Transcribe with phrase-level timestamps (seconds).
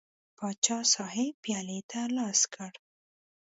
[0.37, 2.71] پاچا صاحب پیالې ته لاس کړ.